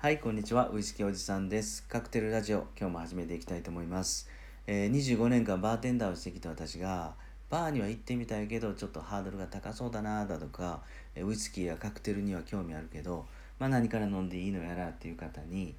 [0.00, 0.70] はい、こんにちは。
[0.72, 1.82] ウイスキーおじさんです。
[1.88, 4.28] カクテルラジオ、今日も始めていきたいと思います。
[4.68, 7.14] えー25年間バーテンダーをしてきた私が、
[7.50, 10.82] バーには行ってみたいけど、ちょっとハードルが高そうだなだとか、
[11.16, 13.26] えウイスキーやカクテルには興味あるけど、
[13.58, 15.74] まあ何から飲んでいいのやらっていう方に、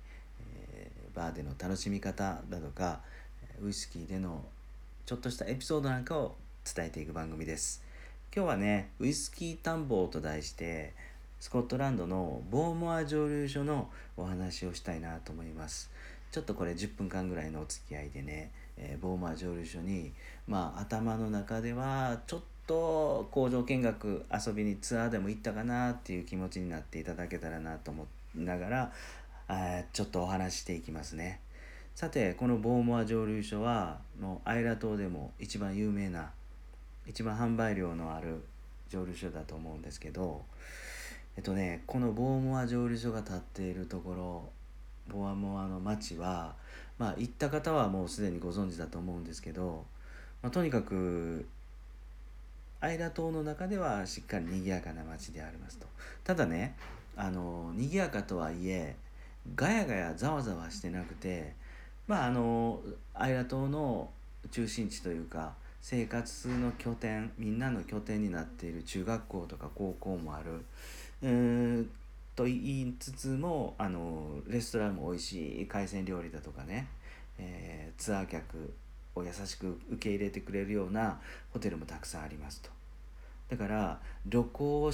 [0.54, 3.00] えーバーでの楽しみ方だとか、
[3.64, 4.44] ウイスキーでの
[5.06, 7.82] ちょっとしたエピソードなんかを伝えていく番組です。
[8.36, 10.94] 今日はね、ウイスキー探訪と題して、
[11.40, 15.90] スコットランドのボーモア蒸留所のお話をしたいなと思います。
[16.32, 20.12] ちょっとこれ10分間ぐらいのお付き合いでね、えーボーモア蒸留所に、
[20.48, 28.94] まあ頭の中ではちょっと工場見学遊びにツアーでも行ったかなっていう気持ちになっていただけたらなと思いながら、
[29.48, 31.40] あちょっとお話ししていきますね。
[31.96, 36.32] さて、このボーモア蒸留所は、もうアイラ島でも一番有名な
[37.10, 38.44] 一番販売量のある
[38.90, 40.44] 蒸留所だと思うんですけど
[41.40, 44.50] えっとねこのボーモア蒸留所が建っているところ
[45.08, 46.54] ボアモアの町は
[46.98, 49.86] まあ行った方はもうすでにご存知だと思うんですけど、
[50.42, 51.48] まあ、とにかく
[52.82, 55.88] アイラ島の中ではしっかり賑やかな町でありますと。
[56.26, 56.76] ただね
[57.16, 58.98] あの賑やかとはいえ
[59.56, 61.54] ガヤガヤざわざわしてなくて
[62.06, 62.82] まああの
[63.14, 64.10] アイラ島の
[64.52, 70.66] 中心地というか生活の拠点みんなの拠点になっている中学校とか高校もある。
[71.22, 71.90] うん
[72.36, 76.88] と言いつつもあのレストランも美味しい海鮮料理だとかね、
[77.38, 78.74] えーツアー客
[79.16, 81.20] を優しく受け入れてくれるような
[81.52, 82.70] ホテルもたくさんありますと。
[83.50, 84.92] だから旅行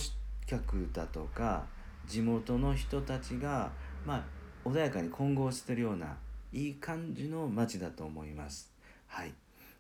[0.48, 1.66] 客だとか
[2.08, 3.72] 地元の人たちが
[4.06, 4.24] まあ
[4.68, 6.16] 穏やかに混合してるような
[6.52, 8.72] いい感じの街だと思います。
[9.08, 9.34] はい。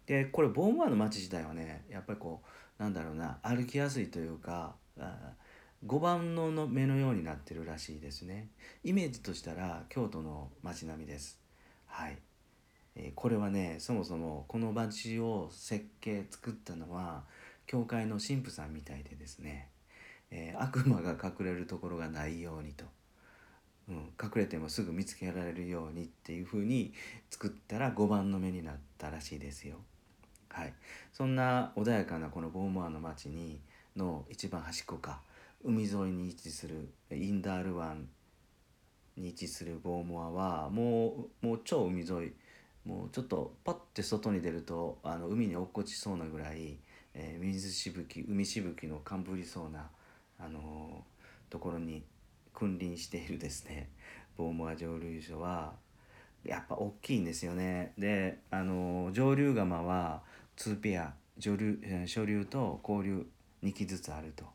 [0.05, 2.41] でこれボーモアの街自体はねやっぱりこ
[2.79, 5.17] うなんだろうな歩きやすいというかあ
[5.87, 8.47] 5番のの目のようになってるらしいですね。
[8.83, 11.39] イメージとしたら京都の街並みです。
[11.85, 12.17] はい、
[12.95, 17.23] えーこれはねそもそもこの街を設計作ったのは
[17.67, 19.69] 教会の神父さんみたいでですね、
[20.31, 22.85] えー悪魔が隠れるところがないようにと、
[23.87, 26.93] うん、隠れてもすぐ見つけられるようにっていう風に
[27.29, 29.75] 作ったら5番の目になったらしいですよ。
[30.49, 30.73] はい、
[31.13, 33.59] そんな穏やかなこのボーモアの町に
[33.95, 35.21] の一番端っこか。
[35.63, 38.07] 海沿いに位置するインダール湾
[39.17, 42.33] に位置するボーモアはもうもう超海沿い。
[42.85, 46.77] もうちょっとパッて外に出るとあの海に落っこちそうなぐらい、
[47.15, 49.89] えー水しぶき海しぶきのかんぶりそうな、
[50.39, 52.03] あのーところに
[52.53, 53.89] 君臨しているですね。
[54.37, 55.73] ボーモア蒸留所は
[56.43, 57.93] やっぱ大きいんですよね。
[57.97, 60.21] であの上流釜は
[60.57, 63.25] 2ペア上流えー初流と後流
[63.63, 64.45] 2機ずつあると。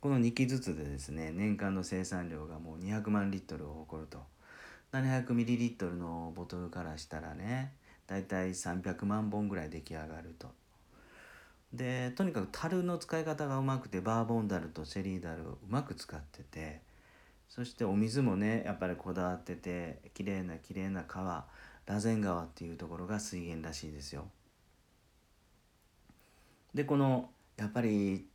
[0.00, 4.22] この2機ずつでですね年間の生産量がもう200万リットルを誇ると。
[4.92, 7.72] 700ミリリットルのボトルからしたらね
[8.06, 10.48] だいたい300万本ぐらい出来上がると。
[11.72, 16.80] でとにかく樽の使い方がうまくてバーボン樽とシェリー樽をうまく使ってて
[17.50, 21.44] そしてお水もねやっぱりこだわってて綺麗な綺麗な川
[21.84, 24.28] 螺旋川っていうところが水源らしいですよ。
[26.72, 28.26] でこのやっぱり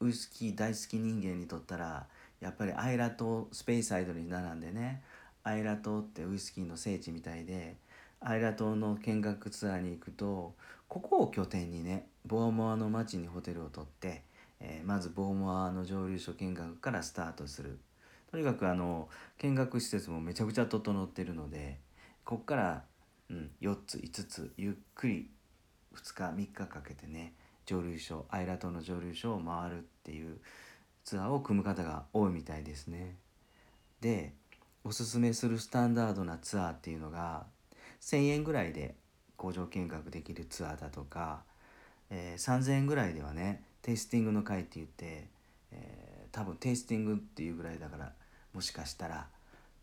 [0.00, 2.06] ウイスキー大好き人間にとったら
[2.40, 5.02] やっぱりアイラ島スペイサイドに並んでね
[5.44, 7.76] アイラ島ってウイスキーの聖地みたいで
[8.20, 10.54] アイラ島の見学ツアーに行くと
[10.88, 14.22] ここを拠点にねボーモアの町にホテルを取って、
[14.60, 17.78] えーまずボーモアの蒸留所見学からスタートする。
[18.30, 19.08] とにかくあの
[19.38, 21.78] 見学施設もめちゃくちゃ整ってるので
[22.24, 22.84] こっから、
[23.28, 25.28] うん、4つ5つゆっくり
[25.96, 27.32] 2日3日かけてね
[27.70, 30.38] 蒸留所アイラ島の蒸留所を回るっていう
[31.04, 33.14] ツアーを組む方が多いみたいですね。
[34.00, 34.32] で
[34.82, 37.46] おすすめするスタンダードなツアーっていうのが
[38.00, 38.96] 1,000円ぐらいで
[39.36, 41.42] 工場見学できるツアーだとか、
[42.10, 45.28] えー3,000円ぐらいではねテイスティングの会って言って、
[45.70, 48.12] えー多分テイスティングっていうぐらいだから
[48.52, 49.26] もしかしたら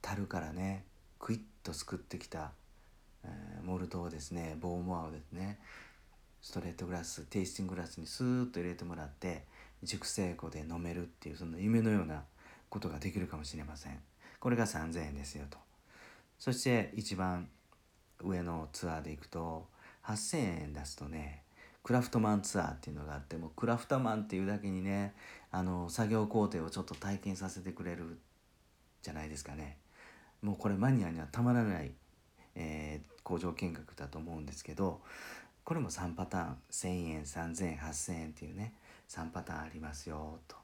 [0.01, 0.85] 樽からね
[1.19, 2.51] クイッとすくってきた、
[3.23, 5.59] えーモルトをですねボーモアをですね
[6.41, 9.45] ストレートグラステイスティンググラスにスーッと入れてもらって
[9.83, 12.23] 熟成庫で飲めるっていうその夢のような
[12.69, 13.99] ことができるかもしれません。
[14.39, 15.57] これが3,000円ですよと。
[16.39, 17.49] そして一番
[18.23, 19.67] 上のツアーで行くと
[20.03, 21.43] 8,000円出すとね
[21.83, 25.15] クラフトマンツアーっていうのがあってもクラフトマンっていうだけにね
[25.51, 28.19] あの作業工程をちょっと体験させてくれる
[29.01, 29.77] じゃないですかね。
[30.41, 31.91] もうこれマニアにはたまらない、
[32.55, 35.01] えー工場見学だと思うんですけど
[35.67, 38.73] これも3パターン1,000円3,000円8,000円っていうね
[39.09, 40.55] 3パターンありますよと。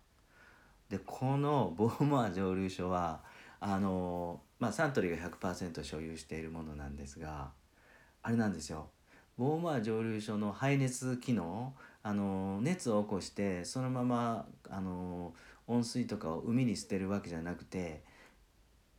[0.87, 3.19] でこのボーモア蒸留所は
[3.59, 7.51] あのまあサントリーが100%所有しているものなんですが
[8.21, 8.91] あれなんですよ
[9.37, 15.33] ボーマー蒸留所の排熱機能あの熱を起こしてそのままあの
[15.67, 18.05] 温水とかを海に捨てるわけじゃなくて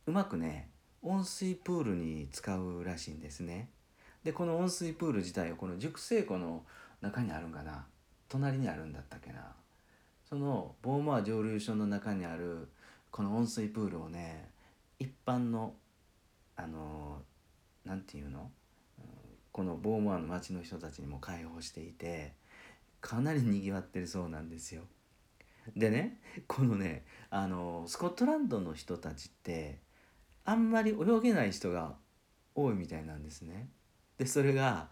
[0.05, 0.69] うまくね
[1.01, 3.69] 温水プールに使うらしいんですね。
[4.25, 6.63] でこの温水プール自体はこの熟成庫の
[6.99, 7.85] 中にあるんかな
[8.27, 9.39] 隣にあるんだったっけな
[10.27, 12.67] そのボーマー蒸留所の中にある
[13.11, 14.49] この温水プールをね
[14.99, 15.73] 一般の
[16.57, 17.21] あの
[17.85, 18.49] なんていうの？
[19.51, 22.33] このボーマーの町の人たちにも開放していて
[22.99, 24.81] かなりにぎわってるそうなんですよ。
[25.77, 29.79] でねこのねあのスコットランドの人たちって
[30.45, 31.93] あんまり泳げない人が
[32.55, 33.67] 多いみたいなんですね。
[34.17, 34.87] でそれが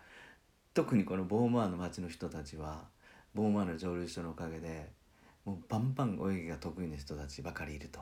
[0.74, 2.86] 特にこのボーマーの町の人たちは
[3.34, 4.92] ボーマーの蒸留所のおかげで
[5.46, 8.00] もうバンバン泳ぎが得意な人たちばかりいると。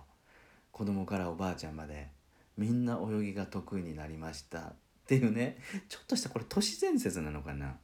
[0.72, 2.08] 子供からおばあちゃんまで
[2.58, 4.60] みんな泳ぎが得意になりました。
[4.60, 4.74] っ
[5.06, 5.58] ていうね
[5.90, 7.78] ちょっとしたこれ都市伝説なのかな。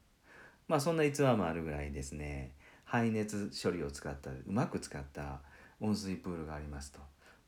[0.67, 2.53] まあそんな逸話もあるぐらいですね。
[2.83, 5.41] 排熱処理を使ったうまく使った
[5.81, 6.99] 温水プールがありますと。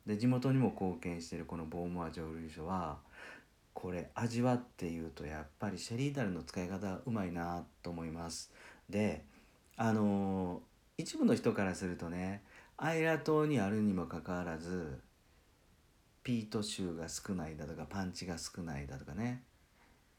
[0.05, 2.97] で地元にも貢献しているこのボーモア蒸留所は
[3.81, 8.51] これ味わっていうとやっぱりシェリーダルの使い方うまいなと思います。
[8.89, 9.23] で
[9.77, 12.43] あのー、一部の人からするとね
[12.75, 14.99] アイラ島にあるにもかかわらず
[16.23, 19.43] ピート臭が少ないだとかパンチが少ないだとかね、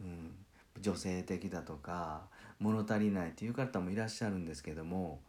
[0.01, 0.33] うん、
[0.81, 2.23] 女性的だとか
[2.61, 5.21] 物足りないっていう方もいらっしゃるんですけども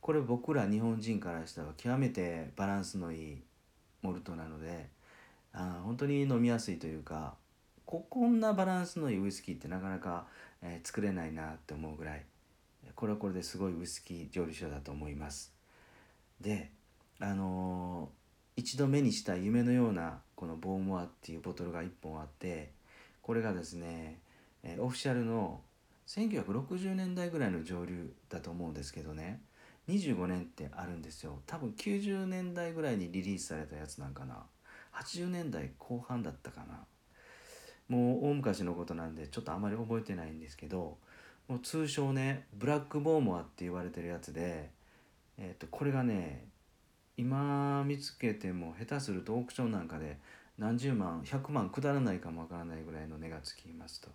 [0.00, 3.42] これ僕ら日本人からしたら極めてバランスのいい
[4.02, 4.90] モルトなので
[5.52, 7.34] あ本当に飲みやすいというか
[7.90, 10.28] ここんなバランスのいいウイスキーってなかなか、
[10.62, 12.24] えー、作れないなって思うぐらい
[12.94, 15.52] これはこれですごいウイスキー蒸留所だと思います。
[16.40, 16.70] で
[17.18, 22.70] あのー、一度目にした夢のようなこのボーモアっていうボトルが1本あって
[23.22, 24.20] これがですね、
[24.62, 25.60] えー、オフィシャルの
[26.06, 29.40] 1960年代ぐらいの上流だと思うんですけどね
[29.88, 31.40] 25年ってあるんですよ。
[31.44, 34.44] 多分90年代ぐらいにリリースされたやつなんかな。
[34.94, 36.84] 80年代後半だったかな。
[37.90, 40.96] もう大昔のことなんでちょっとあまり覚えてないんですけど
[41.48, 44.70] もう通称ねブラックボーモアって言われてるやつで、
[45.36, 46.44] えー、とこれがね
[47.16, 50.18] 今見つけても下手するとオークションなんかで
[50.56, 54.08] 何十万100万下らないかもわからないぐらいの値がつきますと。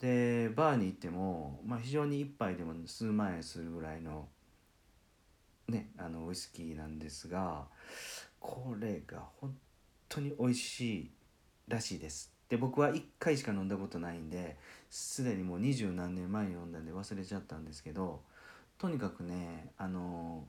[0.00, 4.28] でバーに行っても、まあ、非常に1杯でも数万円するぐらいの
[5.68, 7.64] ねあのウイスキーなんですが
[8.38, 9.56] これが本
[10.10, 11.10] 当に美味しい
[11.68, 14.56] らしいですで僕は1回しか飲んだことないんで
[14.90, 18.20] すでにもう二十何年前に飲んだんで忘れちゃったんですけど
[18.78, 20.44] とにかくねあの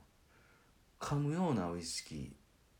[1.00, 2.30] 噛むようなウイスキー、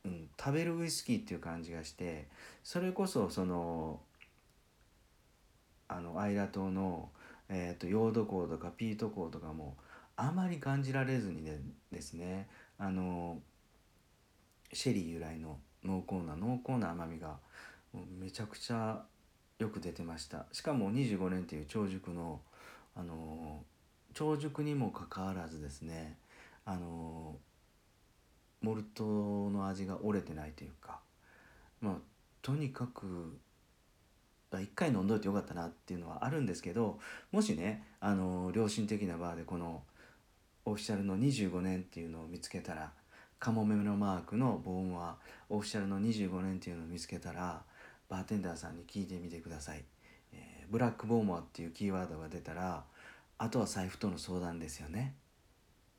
[0.05, 2.27] うん、食べるウイスキーっていう感じがして
[2.63, 3.99] それこそその
[5.87, 7.09] あのアイラ島の、
[7.49, 9.77] えーと、ヨード港とかピート港とかも
[10.17, 11.59] あまり感じられずにね
[11.91, 12.47] ですね
[12.77, 13.39] あの
[14.73, 17.37] シェリー由来の濃厚な濃厚な甘みが
[18.19, 19.03] めちゃくちゃ
[19.59, 20.45] よく出てました。
[20.51, 22.41] しかも25年っていう長熟の
[22.95, 23.63] あの
[24.13, 26.17] 長熟にもかかわらずですね
[26.65, 27.35] あの
[28.61, 30.99] モルトの味が折れてないというか
[31.79, 31.93] まあ
[32.41, 33.37] とにかく
[34.53, 36.99] 一回飲んどいてよかったなっていうのはあるんですけど
[37.31, 39.83] もしねあの良心的なバーでこの
[40.65, 42.91] オフィシャルの25年っていうのを見つけたら
[43.39, 45.17] カモメのマークのボーンは
[45.49, 47.61] オフィシャルの25年っていうのを見つけたら
[48.09, 49.83] バーテンダーさんに聞いてみてください、
[50.33, 52.83] えー、ブラックボーモアっていうキーワードが出たら
[53.37, 55.13] あとは財布との相談ですよね。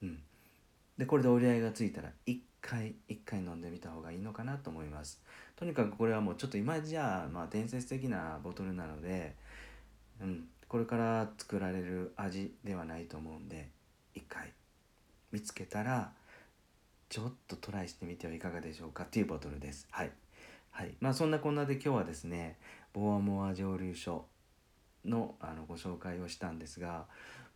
[0.03, 0.19] うん。
[0.97, 5.21] でこれで折り合いがついたら一回一回飲んでみた方がいいのかなと思います。
[5.55, 9.37] とにかくこれはもうちょっと今じゃあまあ伝説的なボトルなので
[10.21, 10.49] うん。
[10.67, 13.69] これから作られる味ではないと思うんで
[14.15, 14.53] 一回。
[15.31, 16.13] 見つけたら
[17.09, 19.87] ちょっとトライしてみてはいかがでしょうかっていうボトルです。
[19.91, 20.11] はい。
[20.79, 22.57] はいまあそんなこんなで今日はですね
[22.93, 24.27] ボアモア蒸留所
[25.05, 27.07] のあのご紹介をしたんですが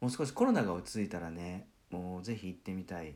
[0.01, 3.15] もう少しコロナが落ち着いたらねもう是非行ってみたい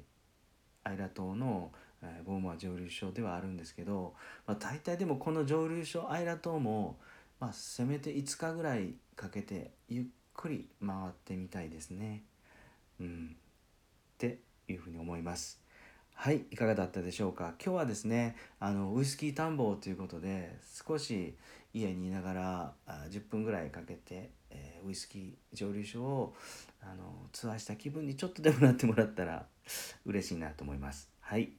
[0.85, 1.73] アイラ島の、
[2.05, 4.15] えー、ボーマー蒸留所ではあるんですけど、
[4.47, 7.01] まあ、大体でもこの蒸留所アイラ島も、
[7.41, 12.23] まあ、せめて5日ぐらいかけてゆっくり回ってみたいですね。
[13.01, 15.66] うん、っていうふうに思います。
[16.19, 17.55] はい、いかがだったでしょうか？
[17.63, 20.59] 今日はですね、あのウイスキー探訪ということで、
[20.89, 21.37] 少し
[21.73, 26.35] 家にいながらあ10分ぐらいかけて、えー、ウイスキー蒸留所を
[26.83, 29.47] あのツアーした気分にちょっとでもなってもらったら
[30.05, 31.11] 嬉しいなと思います。
[31.21, 31.53] はい。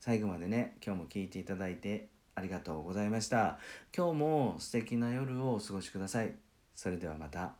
[0.00, 3.58] 最後までね、今日も聞いていただいてありがとうございました
[3.96, 6.34] 今日も素敵な夜をお過ごしください
[6.74, 7.54] それではまた